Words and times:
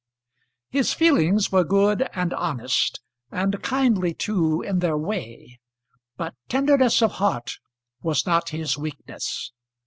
His 0.71 0.93
feelings 0.95 1.51
were 1.51 1.63
good 1.63 2.09
and 2.15 2.33
honest, 2.33 3.01
and 3.29 3.61
kindly 3.61 4.15
too 4.15 4.63
in 4.63 4.79
their 4.79 4.97
way; 4.97 5.59
but 6.17 6.33
tenderness 6.49 7.03
of 7.03 7.11
heart 7.21 7.59
was 8.01 8.25
not 8.25 8.49
his 8.49 8.79
weakness. 8.79 9.51